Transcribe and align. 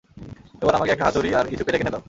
এবার 0.61 0.75
আমাকে 0.75 0.91
একটা 0.91 1.05
হাতুড়ি 1.05 1.35
আর 1.35 1.45
কিছু 1.47 1.63
পেরেক 1.65 1.81
এনে 1.81 1.91
দাও। 1.91 1.99